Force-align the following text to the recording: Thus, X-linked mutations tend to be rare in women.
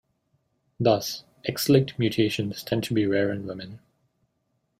Thus, 0.79 1.25
X-linked 1.45 1.99
mutations 1.99 2.63
tend 2.63 2.83
to 2.85 2.93
be 2.95 3.05
rare 3.05 3.31
in 3.31 3.45
women. 3.45 3.81